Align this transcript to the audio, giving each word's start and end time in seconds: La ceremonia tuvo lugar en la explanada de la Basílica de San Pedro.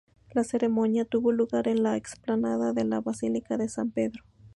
La 0.31 0.43
ceremonia 0.43 1.05
tuvo 1.05 1.31
lugar 1.31 1.67
en 1.67 1.83
la 1.83 1.95
explanada 1.95 2.73
de 2.73 2.85
la 2.85 3.01
Basílica 3.01 3.57
de 3.57 3.69
San 3.69 3.91
Pedro. 3.91 4.23